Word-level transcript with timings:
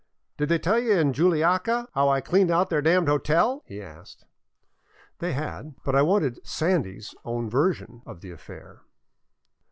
"Did 0.39 0.49
they 0.49 0.57
tell 0.57 0.79
you 0.79 0.93
in 0.93 1.13
Juliaca 1.13 1.87
how 1.93 2.09
I 2.09 2.21
cleaned 2.21 2.49
out 2.49 2.71
their 2.71 2.81
damned 2.81 3.07
hotel," 3.07 3.61
he 3.67 3.79
asked. 3.79 4.25
They 5.19 5.33
had, 5.33 5.75
but 5.85 5.95
I 5.95 6.01
wanted 6.01 6.39
Sandy's" 6.43 7.13
own 7.23 7.51
version 7.51 8.01
of 8.07 8.21
the 8.21 8.31
affair. 8.31 8.81